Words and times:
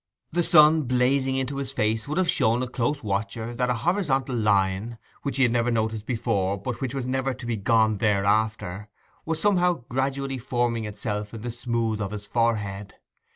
The 0.31 0.41
sun 0.41 0.85
blazing 0.85 1.35
into 1.35 1.57
his 1.57 1.71
face 1.71 2.07
would 2.07 2.17
have 2.17 2.27
shown 2.27 2.63
a 2.63 2.67
close 2.67 3.03
watcher 3.03 3.53
that 3.53 3.69
a 3.69 3.75
horizontal 3.75 4.35
line, 4.35 4.97
which 5.21 5.37
he 5.37 5.43
had 5.43 5.51
never 5.51 5.69
noticed 5.69 6.07
before, 6.07 6.57
but 6.59 6.81
which 6.81 6.95
was 6.95 7.05
never 7.05 7.35
to 7.35 7.45
be 7.45 7.55
gone 7.55 7.99
thereafter, 7.99 8.89
was 9.25 9.39
somehow 9.39 9.83
gradually 9.89 10.39
forming 10.39 10.85
itself 10.85 11.35
in 11.35 11.41
the 11.41 11.51
smooth 11.51 12.01
of 12.01 12.09
his 12.13 12.25
forehead. 12.25 12.95